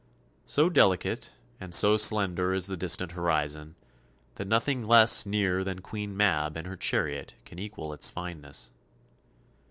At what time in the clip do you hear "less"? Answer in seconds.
4.83-5.27